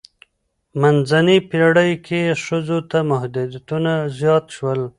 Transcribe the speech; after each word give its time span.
منځنۍ 0.81 1.37
پیړۍ 1.49 1.91
کې 2.05 2.21
ښځو 2.43 2.77
ته 2.89 2.97
محدودیتونه 3.11 3.91
زیات 4.19 4.45
شول. 4.55 4.81